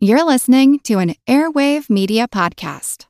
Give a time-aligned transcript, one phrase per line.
[0.00, 3.06] You're listening to an Airwave Media Podcast.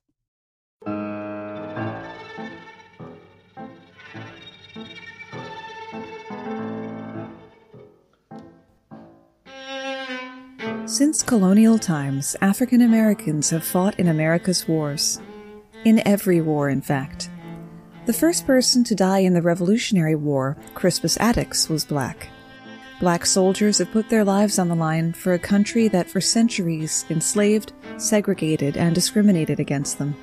[10.86, 15.20] Since colonial times, African Americans have fought in America's wars.
[15.84, 17.29] In every war, in fact.
[18.07, 22.30] The first person to die in the Revolutionary War, Crispus Attucks, was black.
[23.01, 27.05] Black soldiers have put their lives on the line for a country that for centuries
[27.09, 30.17] enslaved, segregated, and discriminated against them.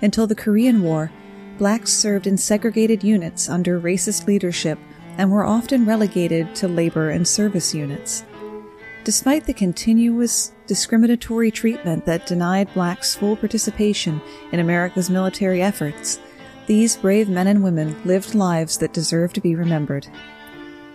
[0.00, 1.10] Until the Korean War,
[1.58, 4.78] blacks served in segregated units under racist leadership
[5.18, 8.24] and were often relegated to labor and service units.
[9.02, 14.20] Despite the continuous discriminatory treatment that denied blacks full participation
[14.52, 16.20] in America's military efforts,
[16.66, 20.06] these brave men and women lived lives that deserve to be remembered.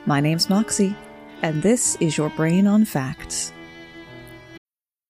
[0.08, 0.96] My name's Moxie,
[1.42, 3.52] and this is your Brain on Facts.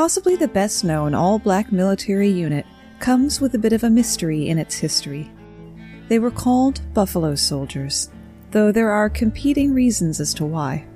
[0.00, 2.64] Possibly the best known all black military unit
[3.00, 5.30] comes with a bit of a mystery in its history.
[6.08, 8.08] They were called Buffalo Soldiers,
[8.50, 10.86] though there are competing reasons as to why.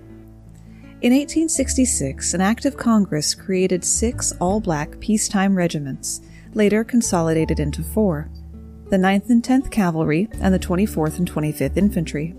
[1.02, 6.22] In 1866, an act of Congress created six all black peacetime regiments,
[6.54, 8.30] later consolidated into four
[8.88, 12.34] the 9th and 10th Cavalry and the 24th and 25th Infantry.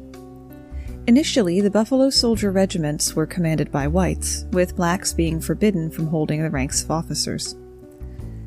[1.07, 6.41] Initially, the Buffalo Soldier regiments were commanded by whites, with blacks being forbidden from holding
[6.41, 7.55] the ranks of officers.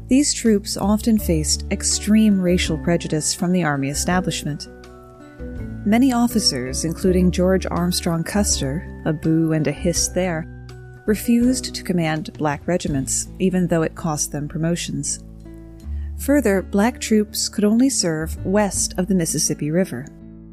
[0.09, 4.67] These troops often faced extreme racial prejudice from the Army establishment.
[5.87, 10.45] Many officers, including George Armstrong Custer, a boo and a hiss there,
[11.07, 15.23] refused to command black regiments, even though it cost them promotions.
[16.19, 20.07] Further, black troops could only serve west of the Mississippi River,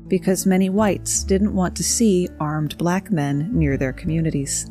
[0.08, 4.70] because many whites didn't want to see armed black men near their communities.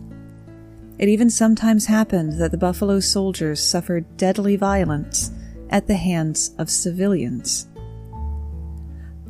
[0.99, 5.33] It even sometimes happened that the Buffalo Soldiers suffered deadly violence
[5.71, 7.69] at the hands of civilians.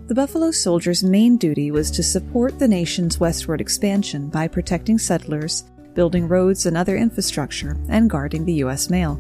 [0.07, 5.65] The Buffalo Soldiers' main duty was to support the nation's westward expansion by protecting settlers,
[5.95, 8.91] building roads and other infrastructure, and guarding the U.S.
[8.91, 9.19] mail.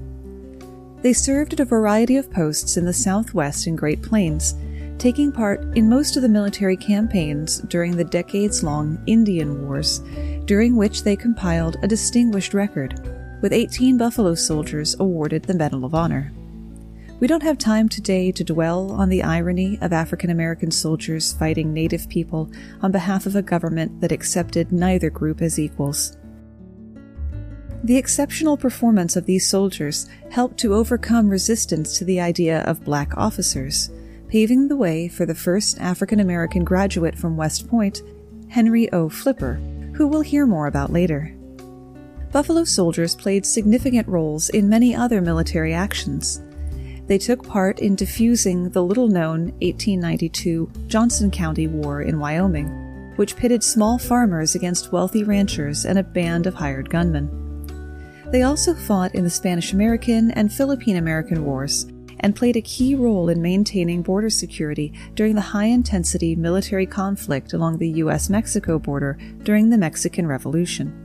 [1.00, 4.55] They served at a variety of posts in the Southwest and Great Plains,
[5.05, 10.01] taking part in most of the military campaigns during the decades long Indian Wars,
[10.47, 12.99] during which they compiled a distinguished record,
[13.43, 16.33] with 18 Buffalo soldiers awarded the Medal of Honor.
[17.21, 21.75] We don't have time today to dwell on the irony of African American soldiers fighting
[21.75, 22.51] Native people
[22.81, 26.17] on behalf of a government that accepted neither group as equals.
[27.85, 33.15] The exceptional performance of these soldiers helped to overcome resistance to the idea of black
[33.19, 33.91] officers,
[34.34, 38.03] paving the way for the first African American graduate from West Point,
[38.49, 39.09] Henry O.
[39.09, 39.61] Flipper,
[39.95, 41.33] who we'll hear more about later.
[42.33, 46.43] Buffalo soldiers played significant roles in many other military actions.
[47.06, 53.37] They took part in defusing the little known 1892 Johnson County War in Wyoming, which
[53.37, 57.31] pitted small farmers against wealthy ranchers and a band of hired gunmen.
[58.33, 61.87] They also fought in the Spanish American and Philippine American Wars
[62.21, 67.53] and played a key role in maintaining border security during the high intensity military conflict
[67.53, 68.31] along the U.S.
[68.31, 71.05] Mexico border during the Mexican Revolution.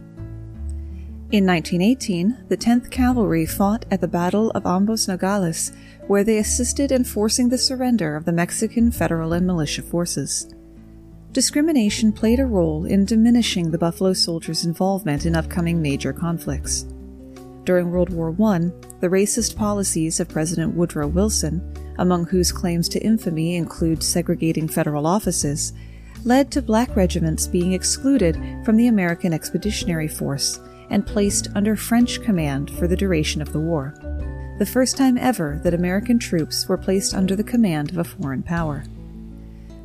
[1.32, 5.72] In 1918, the 10th Cavalry fought at the Battle of Ambos Nogales,
[6.08, 10.52] where they assisted in forcing the surrender of the Mexican federal and militia forces.
[11.32, 16.88] Discrimination played a role in diminishing the Buffalo Soldiers' involvement in upcoming major conflicts.
[17.70, 21.62] During World War I, the racist policies of President Woodrow Wilson,
[22.00, 25.74] among whose claims to infamy include segregating federal offices,
[26.24, 28.36] led to black regiments being excluded
[28.66, 33.60] from the American Expeditionary Force and placed under French command for the duration of the
[33.60, 33.94] war,
[34.58, 38.42] the first time ever that American troops were placed under the command of a foreign
[38.42, 38.84] power.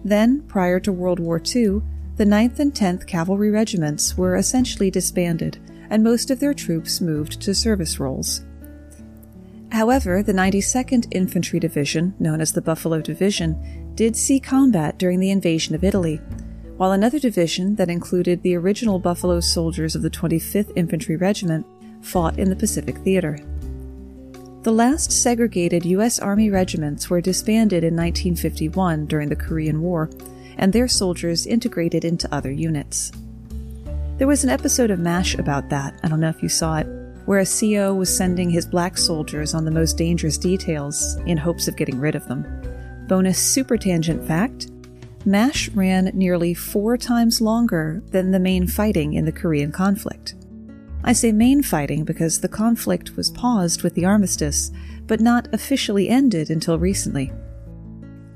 [0.03, 1.83] Then, prior to World War II,
[2.17, 5.59] the 9th and 10th Cavalry regiments were essentially disbanded,
[5.91, 8.43] and most of their troops moved to service roles.
[9.73, 15.31] However, the 92nd Infantry Division, known as the Buffalo Division, did see combat during the
[15.31, 16.21] invasion of Italy,
[16.77, 21.67] while another division that included the original Buffalo soldiers of the 25th Infantry Regiment
[22.03, 23.39] fought in the Pacific Theater.
[24.63, 26.19] The last segregated U.S.
[26.19, 30.09] Army regiments were disbanded in 1951 during the Korean War,
[30.57, 33.13] and their soldiers integrated into other units.
[34.17, 36.87] There was an episode of MASH about that, I don't know if you saw it,
[37.25, 41.67] where a CO was sending his black soldiers on the most dangerous details in hopes
[41.67, 42.47] of getting rid of them.
[43.09, 44.71] Bonus super tangent fact
[45.27, 50.37] MASH ran nearly four times longer than the main fighting in the Korean conflict.
[51.03, 54.71] I say main fighting because the conflict was paused with the armistice,
[55.09, 57.33] but not officially ended until recently.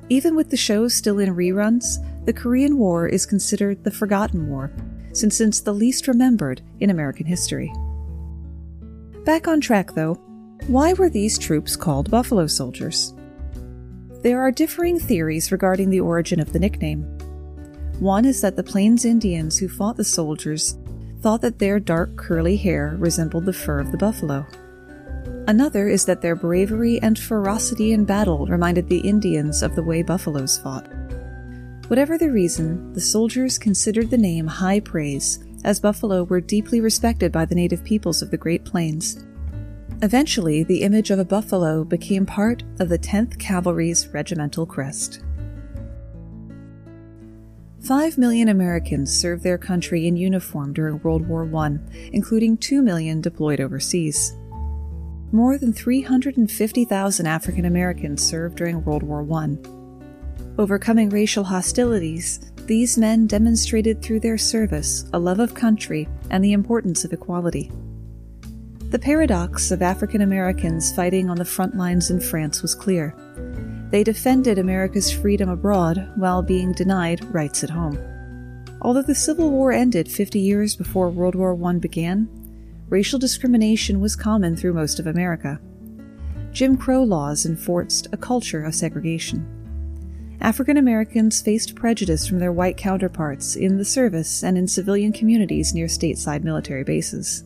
[0.09, 4.73] Even with the show still in reruns, the Korean War is considered the forgotten war,
[5.19, 7.73] since it's the least remembered in American history.
[9.25, 10.15] Back on track, though,
[10.69, 13.15] why were these troops called Buffalo Soldiers?
[14.23, 17.03] There are differing theories regarding the origin of the nickname.
[18.01, 20.77] One is that the Plains Indians who fought the soldiers
[21.21, 24.47] thought that their dark curly hair resembled the fur of the buffalo.
[25.47, 30.03] Another is that their bravery and ferocity in battle reminded the Indians of the way
[30.03, 30.87] buffaloes fought.
[31.89, 37.33] Whatever the reason, the soldiers considered the name high praise, as buffalo were deeply respected
[37.33, 39.25] by the native peoples of the Great Plains
[40.01, 45.25] Eventually, the image of a buffalo became part of the 10th Cavalry's regimental crest.
[47.81, 51.79] Five million Americans served their country in uniform during World War I,
[52.13, 54.37] including two million deployed overseas.
[55.33, 59.78] More than 350,000 African Americans served during World War I.
[60.59, 66.53] Overcoming racial hostilities, these men demonstrated through their service a love of country and the
[66.53, 67.71] importance of equality.
[68.91, 73.15] The paradox of African Americans fighting on the front lines in France was clear.
[73.91, 77.97] They defended America's freedom abroad while being denied rights at home.
[78.83, 82.29] Although the Civil War ended 50 years before World War I began,
[82.89, 85.61] racial discrimination was common through most of America.
[86.51, 89.58] Jim Crow laws enforced a culture of segregation.
[90.41, 95.75] African Americans faced prejudice from their white counterparts in the service and in civilian communities
[95.75, 97.43] near stateside military bases.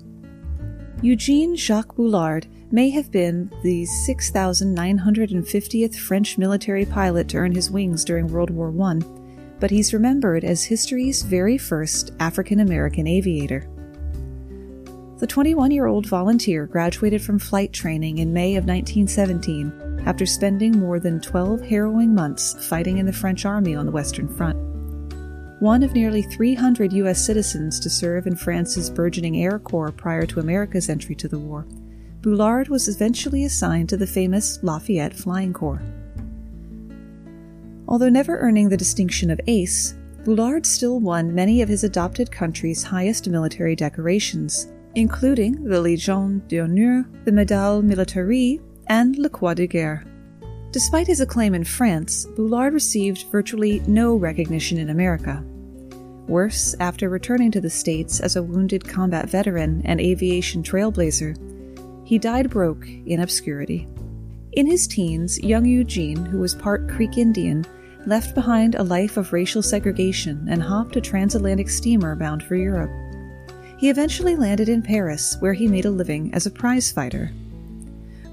[1.01, 8.05] Eugene Jacques Bullard may have been the 6,950th French military pilot to earn his wings
[8.05, 9.01] during World War I,
[9.59, 13.69] but he's remembered as history's very first African American aviator.
[15.19, 20.79] The 21 year old volunteer graduated from flight training in May of 1917 after spending
[20.79, 24.73] more than 12 harrowing months fighting in the French Army on the Western Front
[25.63, 27.25] one of nearly 300 U.S.
[27.25, 31.69] citizens to serve in France's burgeoning Air Corps prior to America's entry to the war,
[32.21, 35.81] Bullard was eventually assigned to the famous Lafayette Flying Corps.
[37.87, 39.95] Although never earning the distinction of ace,
[40.25, 44.67] Bullard still won many of his adopted country's highest military decorations,
[44.97, 48.59] including the Légion d'honneur, the Médaille Militaire,
[48.93, 50.05] and Le Croix de Guerre.
[50.71, 55.43] Despite his acclaim in France, Bullard received virtually no recognition in America.
[56.29, 61.39] Worse, after returning to the States as a wounded combat veteran and aviation trailblazer,
[62.05, 63.89] he died broke in obscurity.
[64.53, 67.65] In his teens, young Eugene, who was part Creek Indian,
[68.05, 72.91] left behind a life of racial segregation and hopped a transatlantic steamer bound for Europe.
[73.79, 77.33] He eventually landed in Paris, where he made a living as a prize fighter.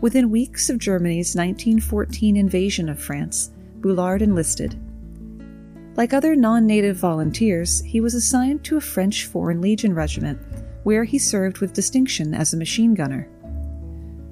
[0.02, 3.52] Within weeks of Germany's 1914 invasion of France,
[3.82, 4.80] Bullard enlisted
[6.00, 10.40] like other non native volunteers, he was assigned to a French Foreign Legion regiment,
[10.84, 13.28] where he served with distinction as a machine gunner.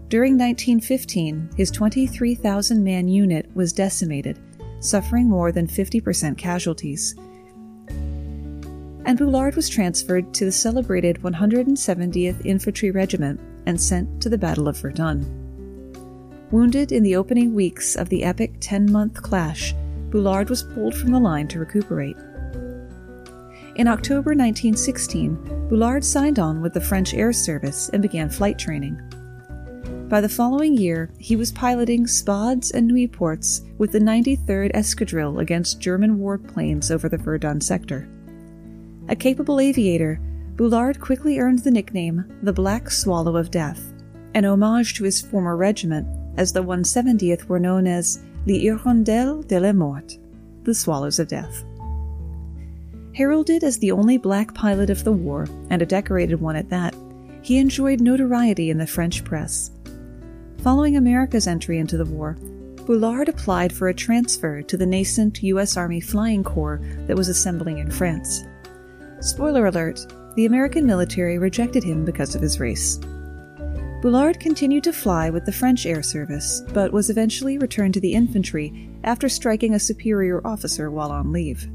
[0.08, 4.40] During 1915, his 23,000 man unit was decimated,
[4.80, 7.16] suffering more than 50% casualties.
[7.90, 14.70] And Bullard was transferred to the celebrated 170th Infantry Regiment and sent to the Battle
[14.70, 15.47] of Verdun.
[16.50, 19.76] Wounded in the opening weeks of the epic 10 month clash,
[20.10, 22.16] Bullard was pulled from the line to recuperate.
[23.76, 28.98] In October 1916, Bullard signed on with the French Air Service and began flight training.
[30.08, 35.82] By the following year, he was piloting Spads and Nieuports with the 93rd Escadrille against
[35.82, 38.08] German warplanes over the Verdun sector.
[39.10, 40.22] A capable aviator,
[40.56, 43.94] Bullard quickly earned the nickname the Black Swallow of Death,
[44.34, 49.60] an homage to his former regiment, as the 170th were known as the Hirondelles de
[49.60, 50.18] la Mort,
[50.64, 51.64] the Swallows of Death.
[53.14, 56.96] Heralded as the only black pilot of the war, and a decorated one at that,
[57.42, 59.72] he enjoyed notoriety in the French press.
[60.60, 62.38] Following America's entry into the war,
[62.86, 65.76] Bullard applied for a transfer to the nascent U.S.
[65.76, 68.44] Army Flying Corps that was assembling in France.
[69.20, 73.00] Spoiler alert the American military rejected him because of his race.
[74.02, 78.14] Bullard continued to fly with the French Air Service, but was eventually returned to the
[78.14, 81.68] infantry after striking a superior officer while on leave.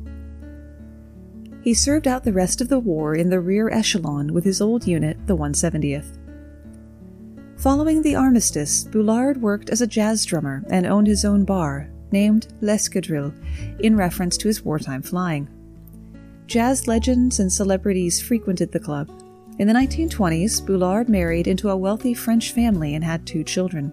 [1.62, 4.87] He served out the rest of the war in the rear echelon with his old
[4.87, 6.19] unit, the 170th.
[7.57, 12.49] Following the armistice, Bullard worked as a jazz drummer and owned his own bar, named
[12.61, 13.33] L'Escadrille,
[13.81, 15.49] in reference to his wartime flying.
[16.47, 19.09] Jazz legends and celebrities frequented the club.
[19.59, 23.92] In the 1920s, Bullard married into a wealthy French family and had two children.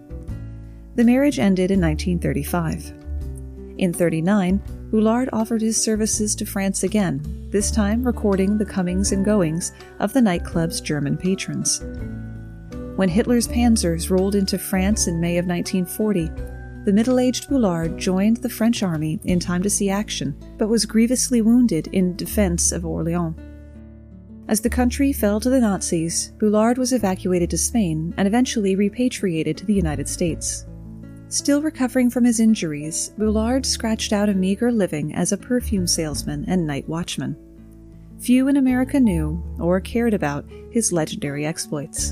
[0.94, 2.94] The marriage ended in 1935.
[3.76, 9.22] In 39, Bullard offered his services to France again, this time recording the comings and
[9.22, 11.82] goings of the nightclub's German patrons.
[12.96, 16.30] When Hitler's panzers rolled into France in May of 1940,
[16.86, 20.86] the middle aged Bullard joined the French army in time to see action, but was
[20.86, 23.36] grievously wounded in defense of Orleans.
[24.50, 29.56] As the country fell to the Nazis, Bullard was evacuated to Spain and eventually repatriated
[29.56, 30.66] to the United States.
[31.28, 36.44] Still recovering from his injuries, Bullard scratched out a meager living as a perfume salesman
[36.48, 37.36] and night watchman.
[38.18, 42.10] Few in America knew or cared about his legendary exploits.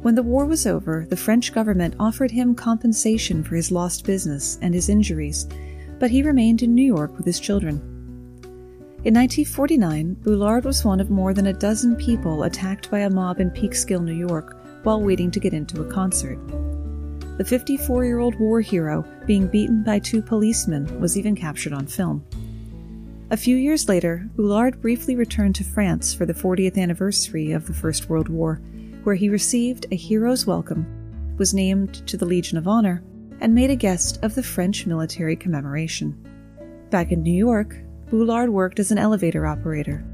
[0.00, 4.58] When the war was over, the French government offered him compensation for his lost business
[4.62, 5.46] and his injuries,
[5.98, 7.93] but he remained in New York with his children.
[9.04, 13.38] In 1949, Bullard was one of more than a dozen people attacked by a mob
[13.38, 16.38] in Peekskill, New York, while waiting to get into a concert.
[17.36, 21.86] The 54 year old war hero being beaten by two policemen was even captured on
[21.86, 22.24] film.
[23.28, 27.74] A few years later, Bullard briefly returned to France for the 40th anniversary of the
[27.74, 28.62] First World War,
[29.02, 33.04] where he received a hero's welcome, was named to the Legion of Honor,
[33.42, 36.16] and made a guest of the French military commemoration.
[36.88, 37.76] Back in New York,
[38.10, 40.04] Bullard worked as an elevator operator.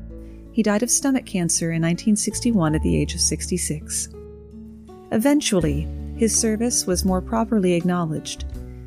[0.52, 4.08] He died of stomach cancer in 1961 at the age of 66.
[5.12, 8.44] Eventually, his service was more properly acknowledged.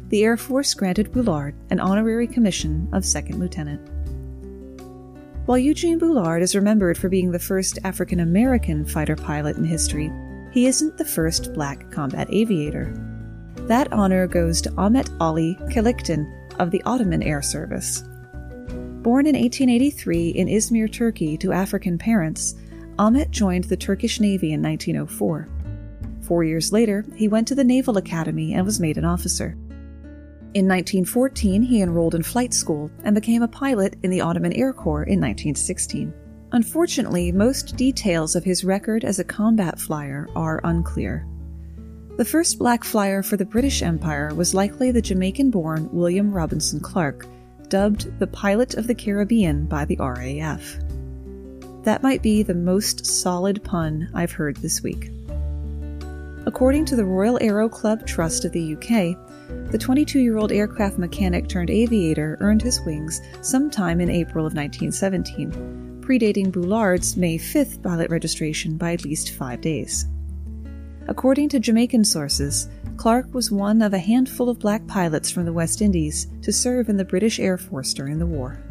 [0.09, 3.81] The Air Force granted Bullard an honorary commission of second lieutenant.
[5.45, 10.11] While Eugene Bullard is remembered for being the first African American fighter pilot in history,
[10.51, 12.93] he isn't the first black combat aviator.
[13.67, 18.03] That honor goes to Ahmet Ali Çelikten of the Ottoman Air Service.
[19.03, 22.55] Born in 1883 in Izmir, Turkey, to African parents,
[22.97, 25.49] Ahmet joined the Turkish Navy in 1904.
[26.21, 29.57] Four years later, he went to the Naval Academy and was made an officer.
[30.53, 34.71] In 1914, he enrolled in flight school and became a pilot in the Ottoman Air
[34.71, 36.13] Corps in 1916.
[36.53, 41.27] Unfortunately, most details of his record as a combat flyer are unclear.
[42.15, 46.79] The first black flyer for the British Empire was likely the Jamaican born William Robinson
[46.79, 47.25] Clark,
[47.73, 50.77] dubbed the Pilot of the Caribbean by the RAF.
[51.81, 55.09] That might be the most solid pun I've heard this week.
[56.45, 59.17] According to the Royal Aero Club Trust of the UK,
[59.71, 64.53] the 22 year old aircraft mechanic turned aviator earned his wings sometime in April of
[64.53, 70.05] 1917, predating Bullard's May 5th pilot registration by at least five days.
[71.07, 75.53] According to Jamaican sources, Clark was one of a handful of black pilots from the
[75.53, 78.63] West Indies to serve in the British Air Force during the war.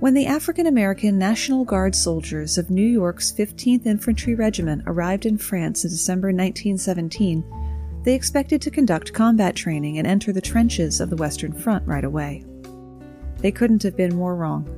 [0.00, 5.38] When the African American National Guard soldiers of New York's 15th Infantry Regiment arrived in
[5.38, 7.42] France in December 1917,
[8.04, 12.04] they expected to conduct combat training and enter the trenches of the Western Front right
[12.04, 12.44] away.
[13.38, 14.68] They couldn't have been more wrong.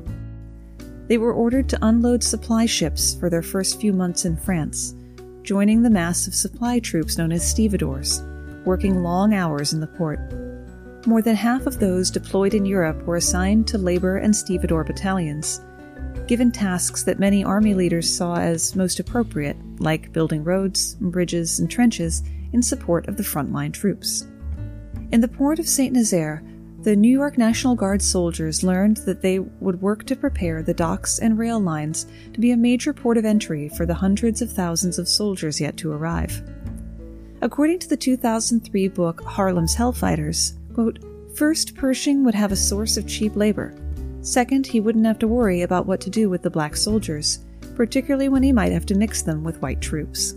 [1.09, 4.95] They were ordered to unload supply ships for their first few months in France,
[5.43, 8.23] joining the mass of supply troops known as stevedores,
[8.65, 10.21] working long hours in the port.
[11.07, 15.61] More than half of those deployed in Europe were assigned to labor and stevedore battalions,
[16.27, 21.71] given tasks that many army leaders saw as most appropriate, like building roads, bridges, and
[21.71, 24.27] trenches in support of the frontline troops.
[25.13, 25.93] In the port of St.
[25.93, 26.43] Nazaire,
[26.83, 31.19] the New York National Guard soldiers learned that they would work to prepare the docks
[31.19, 34.99] and rail lines to be a major port of entry for the hundreds of thousands
[34.99, 36.43] of soldiers yet to arrive.
[37.43, 41.01] According to the 2003 book Harlem's Hellfighters, Quote,
[41.35, 43.75] First, Pershing would have a source of cheap labor.
[44.23, 47.41] Second, he wouldn't have to worry about what to do with the black soldiers,
[47.75, 50.35] particularly when he might have to mix them with white troops.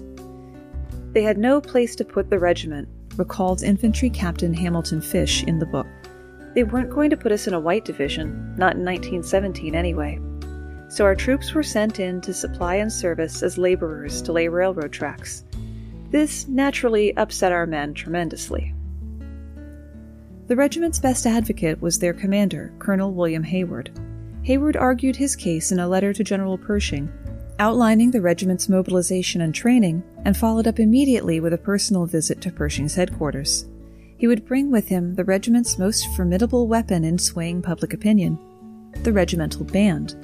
[1.13, 5.65] They had no place to put the regiment, recalled Infantry Captain Hamilton Fish in the
[5.65, 5.87] book.
[6.53, 10.19] They weren't going to put us in a white division, not in 1917 anyway.
[10.87, 14.91] So our troops were sent in to supply and service as laborers to lay railroad
[14.91, 15.43] tracks.
[16.11, 18.75] This naturally upset our men tremendously.
[20.45, 23.89] The regiment's best advocate was their commander, Colonel William Hayward.
[24.43, 27.11] Hayward argued his case in a letter to General Pershing,
[27.57, 32.51] outlining the regiment's mobilization and training, and followed up immediately with a personal visit to
[32.51, 33.65] Pershing's headquarters.
[34.17, 38.39] He would bring with him the regiment's most formidable weapon in swaying public opinion
[39.01, 40.15] the regimental band,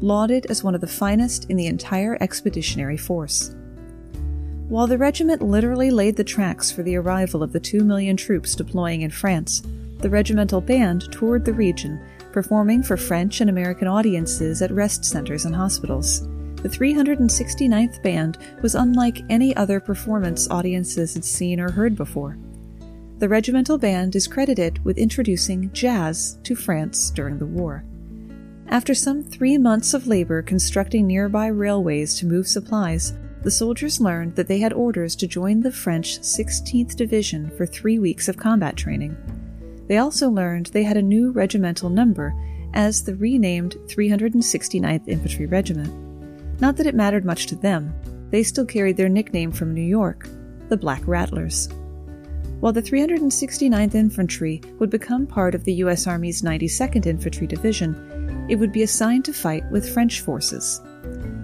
[0.00, 3.54] lauded as one of the finest in the entire expeditionary force.
[4.68, 8.56] While the regiment literally laid the tracks for the arrival of the two million troops
[8.56, 9.62] deploying in France,
[9.98, 12.00] the regimental band toured the region,
[12.32, 16.26] performing for French and American audiences at rest centers and hospitals.
[16.62, 22.36] The 369th Band was unlike any other performance audiences had seen or heard before.
[23.18, 27.82] The regimental band is credited with introducing jazz to France during the war.
[28.68, 34.36] After some three months of labor constructing nearby railways to move supplies, the soldiers learned
[34.36, 38.76] that they had orders to join the French 16th Division for three weeks of combat
[38.76, 39.16] training.
[39.88, 42.34] They also learned they had a new regimental number
[42.74, 46.60] as the renamed 369th Infantry Regiment.
[46.60, 47.94] Not that it mattered much to them,
[48.30, 50.28] they still carried their nickname from New York,
[50.68, 51.70] the Black Rattlers.
[52.60, 56.06] While the 369th Infantry would become part of the U.S.
[56.06, 60.80] Army's 92nd Infantry Division, it would be assigned to fight with French forces.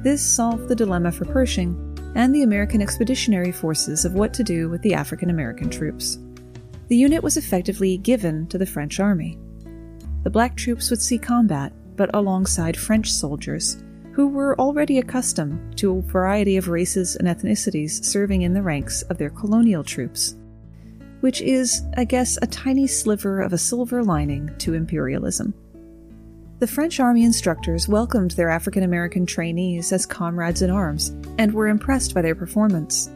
[0.03, 1.77] This solved the dilemma for Pershing
[2.15, 6.19] and the American Expeditionary Forces of what to do with the African American troops.
[6.89, 9.39] The unit was effectively given to the French army.
[10.25, 15.99] The black troops would see combat, but alongside French soldiers, who were already accustomed to
[15.99, 20.37] a variety of races and ethnicities serving in the ranks of their colonial troops.
[21.23, 25.55] Which is, I guess, a tiny sliver of a silver lining to imperialism.
[26.59, 31.69] The French Army instructors welcomed their African American trainees as comrades in arms and were
[31.69, 33.11] impressed by their performance.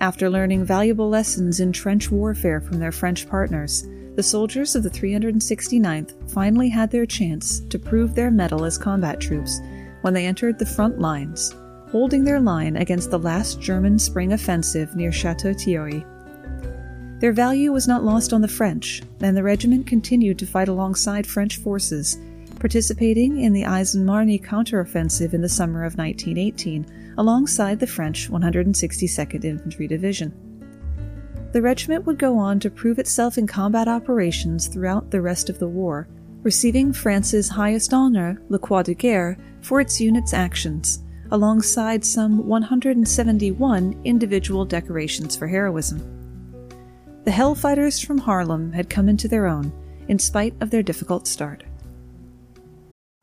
[0.00, 4.90] After learning valuable lessons in trench warfare from their French partners, the soldiers of the
[4.90, 9.60] 369th finally had their chance to prove their mettle as combat troops
[10.02, 11.54] when they entered the front lines,
[11.90, 16.04] holding their line against the last German spring offensive near Chateau Thierry.
[17.18, 21.26] Their value was not lost on the French, and the regiment continued to fight alongside
[21.26, 22.18] French forces,
[22.58, 29.86] participating in the Aisne-Marne counteroffensive in the summer of 1918 alongside the French 162nd Infantry
[29.86, 30.34] Division.
[31.52, 35.58] The regiment would go on to prove itself in combat operations throughout the rest of
[35.58, 36.06] the war,
[36.42, 43.98] receiving France's highest honor, the Croix de Guerre, for its unit's actions, alongside some 171
[44.04, 46.15] individual decorations for heroism.
[47.26, 49.72] The Hellfighters from Harlem had come into their own,
[50.06, 51.64] in spite of their difficult start.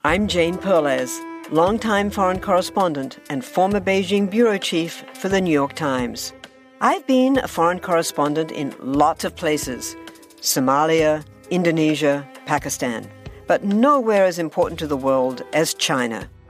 [0.03, 5.71] I'm Jane Perlez, longtime foreign correspondent and former Beijing bureau chief for the New York
[5.75, 6.33] Times.
[6.81, 9.95] I've been a foreign correspondent in lots of places
[10.41, 13.09] Somalia, Indonesia, Pakistan,
[13.47, 16.29] but nowhere as important to the world as China.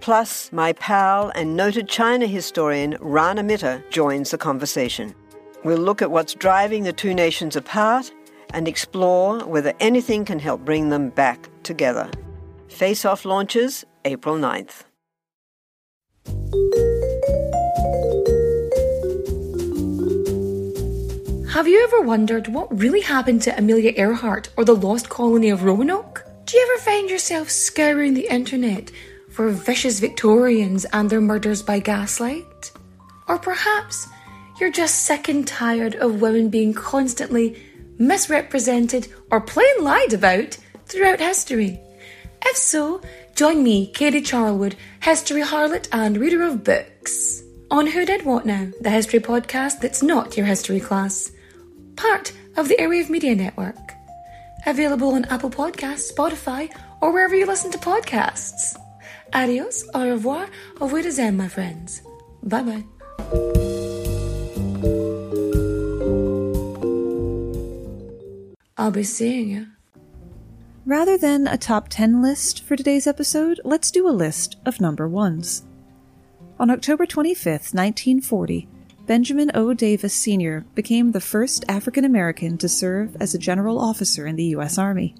[0.00, 5.14] Plus, my pal and noted China historian Rana Mitter joins the conversation.
[5.64, 8.12] We'll look at what's driving the two nations apart
[8.54, 12.10] and explore whether anything can help bring them back together.
[12.68, 14.84] Face Off launches April 9th.
[21.52, 25.64] Have you ever wondered what really happened to Amelia Earhart or the lost colony of
[25.64, 26.24] Roanoke?
[26.44, 28.92] Do you ever find yourself scouring the internet
[29.38, 32.72] for vicious Victorians and their murders by gaslight?
[33.28, 34.08] Or perhaps
[34.58, 37.56] you're just sick and tired of women being constantly
[37.98, 41.78] misrepresented or plain lied about throughout history.
[42.46, 43.00] If so,
[43.36, 44.74] join me, Katie Charlwood,
[45.04, 50.02] history harlot and reader of books, on Who Did What Now, the history podcast that's
[50.02, 51.30] not your history class.
[51.94, 53.92] Part of the Airwave Media Network.
[54.66, 56.68] Available on Apple Podcasts, Spotify,
[57.00, 58.76] or wherever you listen to podcasts.
[59.32, 60.46] Adios, au revoir,
[60.80, 62.02] au revoir, my friends.
[62.42, 62.84] Bye bye.
[68.76, 69.66] I'll be seeing you.
[70.86, 75.06] Rather than a top 10 list for today's episode, let's do a list of number
[75.06, 75.64] ones.
[76.58, 78.68] On October 25, 1940,
[79.06, 79.74] Benjamin O.
[79.74, 80.64] Davis Sr.
[80.74, 84.78] became the first African American to serve as a general officer in the U.S.
[84.78, 85.14] Army.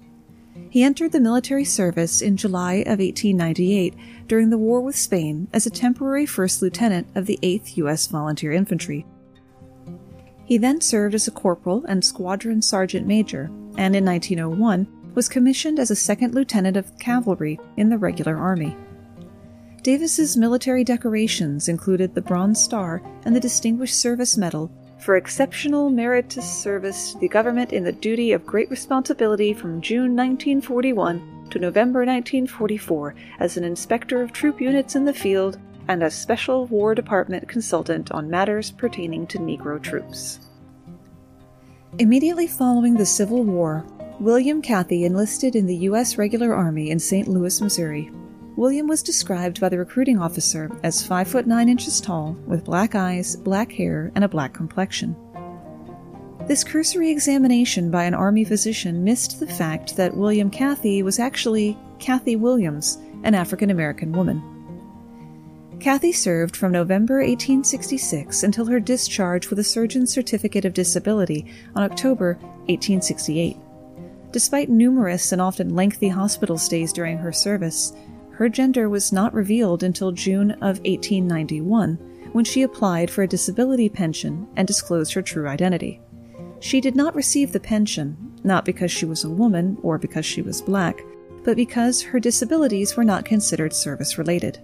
[0.69, 3.95] He entered the military service in July of 1898
[4.27, 8.05] during the war with Spain as a temporary first lieutenant of the 8th U.S.
[8.05, 9.05] Volunteer Infantry.
[10.45, 13.45] He then served as a corporal and squadron sergeant major,
[13.77, 18.77] and in 1901 was commissioned as a second lieutenant of cavalry in the regular army.
[19.81, 26.61] Davis's military decorations included the Bronze Star and the Distinguished Service Medal for exceptional meritorious
[26.61, 31.99] service to the government in the duty of great responsibility from June 1941 to November
[31.99, 35.57] 1944 as an inspector of troop units in the field
[35.87, 40.39] and as special War Department consultant on matters pertaining to Negro troops.
[41.97, 43.85] Immediately following the Civil War,
[44.19, 46.17] William Cathy enlisted in the U.S.
[46.17, 47.27] Regular Army in St.
[47.27, 48.11] Louis, Missouri.
[48.59, 52.93] William was described by the recruiting officer as 5 foot 9 inches tall, with black
[52.93, 55.15] eyes, black hair, and a black complexion.
[56.45, 61.77] This cursory examination by an Army physician missed the fact that William Cathy was actually
[61.99, 64.43] Cathy Williams, an African American woman.
[65.79, 71.45] Cathy served from November 1866 until her discharge with a surgeon's certificate of disability
[71.77, 72.33] on October
[72.67, 73.55] 1868.
[74.33, 77.93] Despite numerous and often lengthy hospital stays during her service,
[78.39, 81.95] her gender was not revealed until June of 1891,
[82.31, 85.99] when she applied for a disability pension and disclosed her true identity.
[86.61, 90.41] She did not receive the pension, not because she was a woman or because she
[90.41, 91.01] was black,
[91.43, 94.57] but because her disabilities were not considered service related.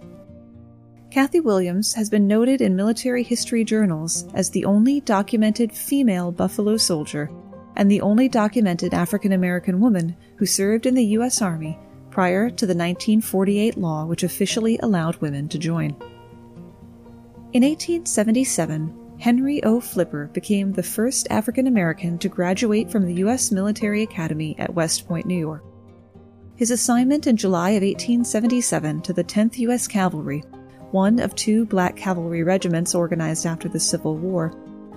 [1.12, 6.78] Cathy Williams has been noted in military history journals as the only documented female Buffalo
[6.78, 7.30] soldier
[7.76, 11.42] and the only documented African American woman who served in the U.S.
[11.42, 11.78] Army
[12.16, 15.90] prior to the 1948 law which officially allowed women to join.
[17.52, 19.82] In 1877, Henry O.
[19.82, 23.52] Flipper became the first African American to graduate from the U.S.
[23.52, 25.62] Military Academy at West Point, New York.
[26.56, 29.86] His assignment in July of 1877 to the 10th U.S.
[29.86, 30.40] Cavalry,
[30.92, 34.54] one of two black cavalry regiments organized after the Civil War,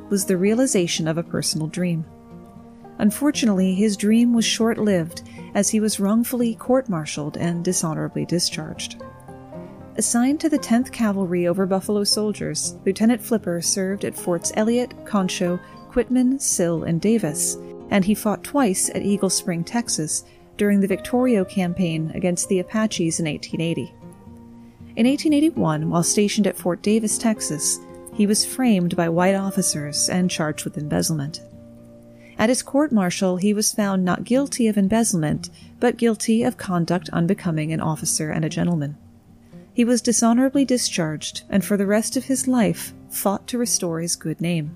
[0.08, 2.04] was the realization of a personal dream.
[2.98, 5.27] Unfortunately, his dream was short lived
[5.58, 9.02] as he was wrongfully court martialed and dishonorably discharged.
[9.96, 15.58] Assigned to the 10th Cavalry over Buffalo soldiers, Lieutenant Flipper served at Forts Elliott, Concho,
[15.90, 17.56] Quitman, Sill, and Davis,
[17.90, 20.22] and he fought twice at Eagle Spring, Texas,
[20.56, 23.92] during the Victorio campaign against the Apaches in 1880.
[24.94, 27.80] In 1881, while stationed at Fort Davis, Texas,
[28.14, 31.40] he was framed by white officers and charged with embezzlement.
[32.38, 37.10] At his court martial, he was found not guilty of embezzlement, but guilty of conduct
[37.12, 38.96] unbecoming an officer and a gentleman.
[39.72, 44.14] He was dishonorably discharged, and for the rest of his life fought to restore his
[44.14, 44.70] good name.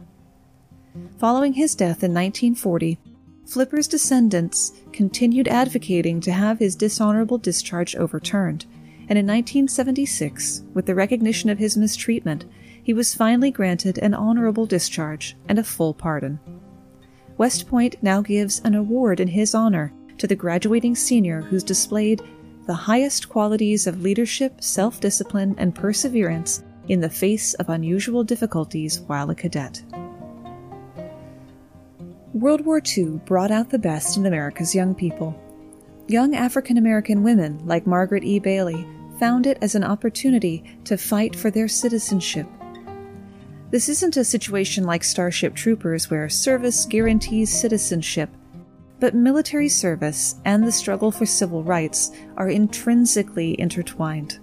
[1.19, 2.99] Following his death in 1940,
[3.47, 8.65] Flipper's descendants continued advocating to have his dishonorable discharge overturned,
[9.09, 12.45] and in 1976, with the recognition of his mistreatment,
[12.83, 16.41] he was finally granted an honorable discharge and a full pardon.
[17.43, 22.23] West Point now gives an award in his honor to the graduating senior who's displayed
[22.69, 29.01] the highest qualities of leadership, self discipline, and perseverance in the face of unusual difficulties
[29.09, 29.83] while a cadet.
[32.33, 35.35] World War II brought out the best in America's young people.
[36.07, 38.39] Young African American women like Margaret E.
[38.39, 38.87] Bailey
[39.19, 42.47] found it as an opportunity to fight for their citizenship
[43.73, 48.29] this isn't a situation like Starship Troopers where service guarantees citizenship,
[49.01, 54.39] but military service and the struggle for civil rights are intrinsically intertwined.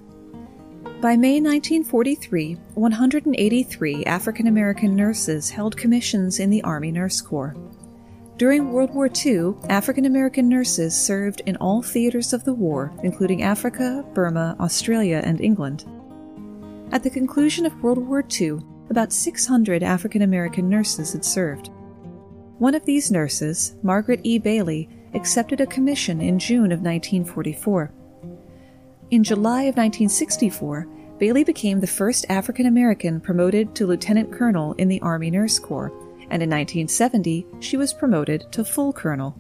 [1.00, 7.56] By May 1943, 183 African American nurses held commissions in the Army Nurse Corps.
[8.38, 13.44] During World War II, African American nurses served in all theaters of the war, including
[13.44, 15.86] Africa, Burma, Australia, and England.
[16.92, 18.60] At the conclusion of World War II,
[18.90, 21.70] about 600 African American nurses had served.
[22.58, 24.40] One of these nurses, Margaret E.
[24.40, 27.92] Bailey, accepted a commission in June of 1944.
[29.12, 34.88] In July of 1964, Bailey became the first African American promoted to lieutenant colonel in
[34.88, 35.92] the Army Nurse Corps,
[36.30, 39.38] and in 1970 she was promoted to full colonel.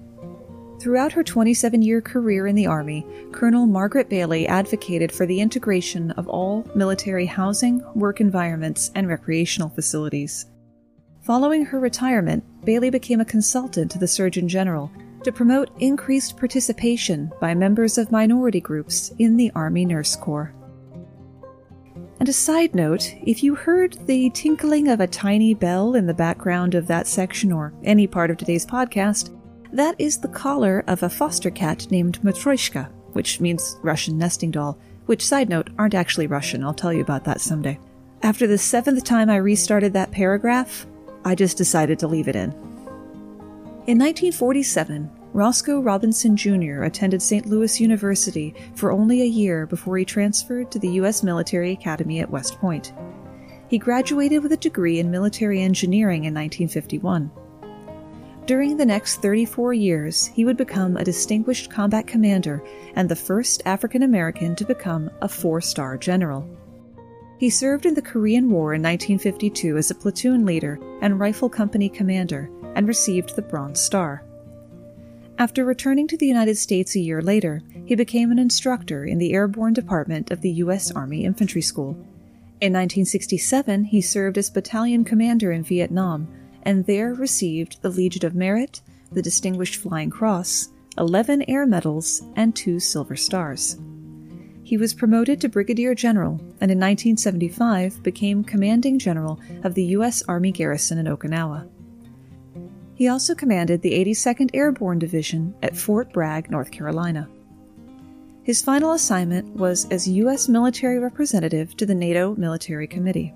[0.79, 6.11] Throughout her 27 year career in the Army, Colonel Margaret Bailey advocated for the integration
[6.11, 10.45] of all military housing, work environments, and recreational facilities.
[11.23, 14.89] Following her retirement, Bailey became a consultant to the Surgeon General
[15.25, 20.53] to promote increased participation by members of minority groups in the Army Nurse Corps.
[22.21, 26.13] And a side note if you heard the tinkling of a tiny bell in the
[26.13, 29.35] background of that section or any part of today's podcast,
[29.71, 34.79] That is the collar of a foster cat named Matryoshka, which means Russian nesting doll,
[35.05, 36.63] which, side note, aren't actually Russian.
[36.63, 37.79] I'll tell you about that someday.
[38.21, 40.87] After the seventh time I restarted that paragraph,
[41.23, 42.51] I just decided to leave it in.
[43.85, 46.83] In 1947, Roscoe Robinson Jr.
[46.83, 47.45] attended St.
[47.45, 51.21] Louis University for only a year before he transferred to the U.S.
[51.21, 52.93] Military Academy at West Point.
[53.67, 57.29] He graduated with a degree in military engineering in 1951.
[58.49, 62.63] During the next 34 years, he would become a distinguished combat commander
[62.95, 66.49] and the first African American to become a four star general.
[67.37, 71.89] He served in the Korean War in 1952 as a platoon leader and rifle company
[71.89, 74.23] commander and received the Bronze Star.
[75.37, 79.33] After returning to the United States a year later, he became an instructor in the
[79.33, 80.89] Airborne Department of the U.S.
[80.89, 81.91] Army Infantry School.
[82.61, 86.27] In 1967, he served as battalion commander in Vietnam
[86.63, 92.55] and there received the Legion of Merit, the Distinguished Flying Cross, 11 Air Medals, and
[92.55, 93.77] two Silver Stars.
[94.63, 100.21] He was promoted to Brigadier General and in 1975 became Commanding General of the U.S.
[100.27, 101.67] Army Garrison in Okinawa.
[102.93, 107.27] He also commanded the 82nd Airborne Division at Fort Bragg, North Carolina.
[108.43, 110.49] His final assignment was as U.S.
[110.49, 113.33] military representative to the NATO Military Committee.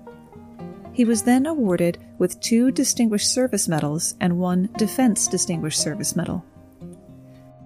[0.94, 6.44] He was then awarded with two Distinguished Service Medals and one Defense Distinguished Service Medal.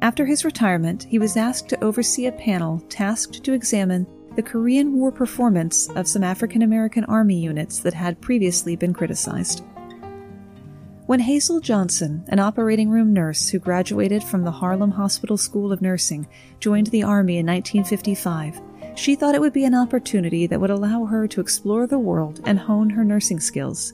[0.01, 4.95] After his retirement, he was asked to oversee a panel tasked to examine the Korean
[4.95, 9.63] War performance of some African American Army units that had previously been criticized.
[11.05, 15.83] When Hazel Johnson, an operating room nurse who graduated from the Harlem Hospital School of
[15.83, 16.27] Nursing,
[16.61, 18.61] joined the Army in 1955,
[18.99, 22.41] she thought it would be an opportunity that would allow her to explore the world
[22.45, 23.93] and hone her nursing skills.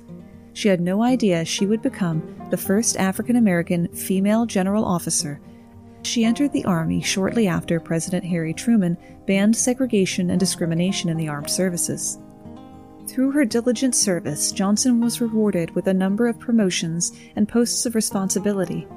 [0.55, 5.43] She had no idea she would become the first African American female general officer.
[6.05, 11.29] She entered the Army shortly after President Harry Truman banned segregation and discrimination in the
[11.29, 12.19] armed services.
[13.07, 17.95] Through her diligent service, Johnson was rewarded with a number of promotions and posts of
[17.95, 18.89] responsibility.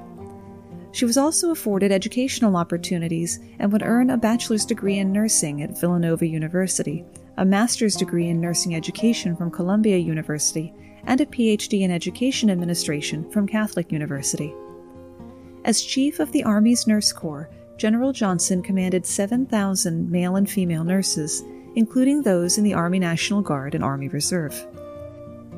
[0.92, 5.80] She was also afforded educational opportunities and would earn a bachelor's degree in nursing at
[5.80, 7.06] Villanova University,
[7.38, 10.74] a master's degree in nursing education from Columbia University,
[11.04, 14.54] and a PhD in education administration from Catholic University.
[15.66, 21.44] As chief of the Army's Nurse Corps, General Johnson commanded 7,000 male and female nurses
[21.78, 24.66] including those in the Army National Guard and Army Reserve.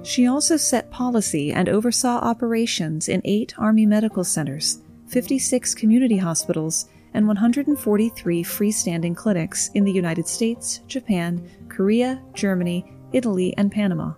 [0.03, 6.87] She also set policy and oversaw operations in eight Army medical centers, 56 community hospitals,
[7.13, 14.13] and 143 freestanding clinics in the United States, Japan, Korea, Germany, Italy, and Panama.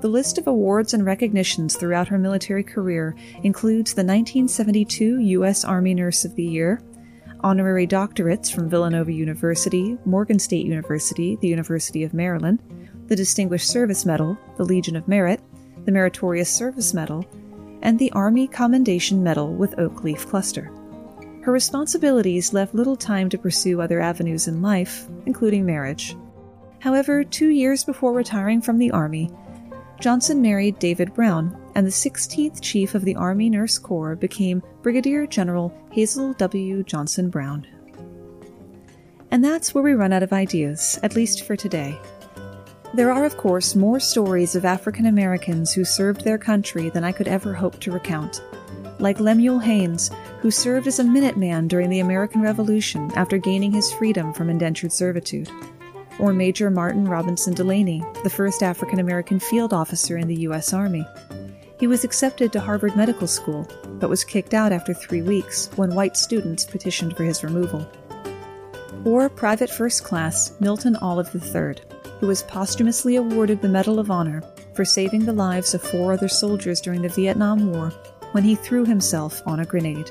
[0.00, 5.64] The list of awards and recognitions throughout her military career includes the 1972 U.S.
[5.64, 6.82] Army Nurse of the Year,
[7.40, 12.60] honorary doctorates from Villanova University, Morgan State University, the University of Maryland,
[13.06, 15.40] the Distinguished Service Medal, the Legion of Merit,
[15.84, 17.24] the Meritorious Service Medal,
[17.82, 20.70] and the Army Commendation Medal with Oak Leaf Cluster.
[21.42, 26.16] Her responsibilities left little time to pursue other avenues in life, including marriage.
[26.80, 29.30] However, two years before retiring from the Army,
[30.00, 35.26] Johnson married David Brown, and the 16th Chief of the Army Nurse Corps became Brigadier
[35.26, 36.82] General Hazel W.
[36.82, 37.66] Johnson Brown.
[39.30, 41.98] And that's where we run out of ideas, at least for today.
[42.96, 47.12] There are, of course, more stories of African Americans who served their country than I
[47.12, 48.42] could ever hope to recount.
[48.98, 53.92] Like Lemuel Haynes, who served as a Minuteman during the American Revolution after gaining his
[53.92, 55.50] freedom from indentured servitude
[56.18, 60.72] or Major Martin Robinson Delany, the first African American field officer in the U.S.
[60.72, 61.06] Army.
[61.78, 63.68] He was accepted to Harvard Medical School,
[64.00, 67.86] but was kicked out after three weeks when white students petitioned for his removal.
[69.04, 71.74] Or Private First Class Milton Olive III,
[72.20, 74.42] who was posthumously awarded the Medal of Honor
[74.74, 77.90] for saving the lives of four other soldiers during the Vietnam War
[78.32, 80.10] when he threw himself on a grenade.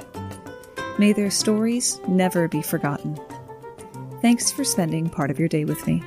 [0.98, 3.20] May their stories never be forgotten.
[4.22, 6.04] Thanks for spending part of your day with me.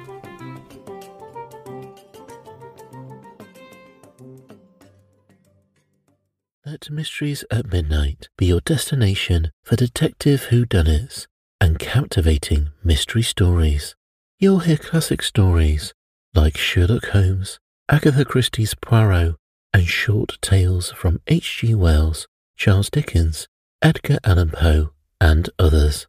[6.65, 11.27] Let Mysteries at Midnight be your destination for detective whodunits
[11.61, 13.95] and captivating mystery stories.
[14.41, 15.93] You'll hear classic stories
[16.35, 19.35] like Sherlock Holmes, Agatha Christie's Poirot,
[19.75, 21.75] and short tales from H.G.
[21.75, 23.49] Wells, Charles Dickens,
[23.83, 26.07] Edgar Allan Poe, and others.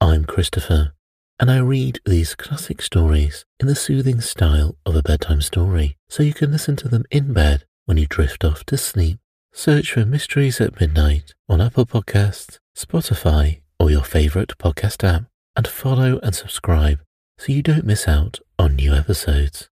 [0.00, 0.92] I'm Christopher
[1.40, 6.22] and I read these classic stories in the soothing style of a bedtime story so
[6.22, 9.18] you can listen to them in bed when you drift off to sleep.
[9.52, 15.66] Search for Mysteries at Midnight on Apple Podcasts, Spotify, or your favorite podcast app, and
[15.66, 17.00] follow and subscribe
[17.38, 19.68] so you don't miss out on new episodes.